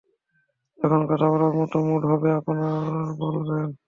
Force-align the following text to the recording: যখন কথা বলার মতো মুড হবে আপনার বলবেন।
যখন 0.79 1.01
কথা 1.07 1.27
বলার 1.31 1.53
মতো 1.53 1.77
মুড 1.79 2.01
হবে 2.05 2.29
আপনার 2.31 2.83
বলবেন। 3.19 3.67